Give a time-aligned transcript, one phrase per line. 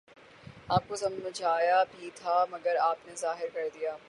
[0.67, 3.95] آپ کو سمجھایا بھی تھا مگر آپ نے ظاہر کر دیا۔